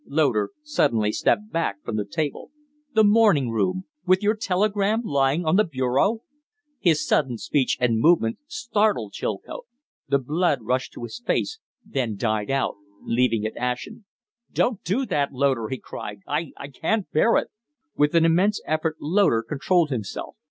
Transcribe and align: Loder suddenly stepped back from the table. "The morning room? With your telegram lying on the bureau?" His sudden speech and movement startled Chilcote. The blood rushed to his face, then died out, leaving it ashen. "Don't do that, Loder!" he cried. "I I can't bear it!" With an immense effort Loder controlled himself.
Loder 0.07 0.49
suddenly 0.63 1.11
stepped 1.11 1.51
back 1.51 1.83
from 1.83 1.95
the 1.95 2.05
table. 2.09 2.49
"The 2.95 3.03
morning 3.03 3.51
room? 3.51 3.83
With 4.03 4.23
your 4.23 4.33
telegram 4.35 5.03
lying 5.03 5.45
on 5.45 5.57
the 5.57 5.63
bureau?" 5.63 6.21
His 6.79 7.05
sudden 7.05 7.37
speech 7.37 7.77
and 7.79 7.99
movement 7.99 8.39
startled 8.47 9.13
Chilcote. 9.13 9.67
The 10.07 10.17
blood 10.17 10.63
rushed 10.63 10.93
to 10.93 11.03
his 11.03 11.21
face, 11.23 11.59
then 11.85 12.15
died 12.17 12.49
out, 12.49 12.77
leaving 13.03 13.43
it 13.43 13.55
ashen. 13.57 14.05
"Don't 14.51 14.83
do 14.83 15.05
that, 15.05 15.33
Loder!" 15.33 15.67
he 15.69 15.77
cried. 15.77 16.21
"I 16.25 16.51
I 16.57 16.69
can't 16.69 17.11
bear 17.11 17.37
it!" 17.37 17.49
With 17.95 18.15
an 18.15 18.25
immense 18.25 18.59
effort 18.65 18.95
Loder 18.99 19.43
controlled 19.47 19.91
himself. 19.91 20.35